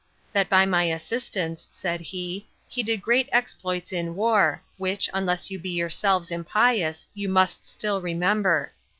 [0.33, 5.59] That by my assistance, said he, he did great exploits in war, which, unless you
[5.59, 8.71] be yourselves impious, you must still remember.